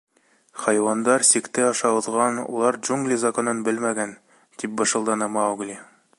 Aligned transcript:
—Хайуандар 0.61 1.25
сикте 1.31 1.65
аша 1.67 1.91
уҙған, 1.97 2.41
улар 2.57 2.81
Джунгли 2.87 3.19
Законын 3.27 3.63
белмәгән,— 3.69 4.19
тип 4.63 4.77
бышылданы 4.83 5.31
Маугли. 5.37 5.81